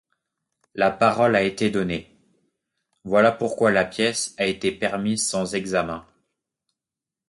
La 0.73 0.89
parole 0.89 1.35
a 1.35 1.43
été 1.43 1.69
donnée; 1.69 2.11
voilà 3.03 3.31
pourquoi 3.31 3.69
la 3.69 3.85
pièce 3.85 4.33
a 4.39 4.47
été 4.47 4.71
permise 4.71 5.23
sans 5.23 5.53
examen. 5.53 6.03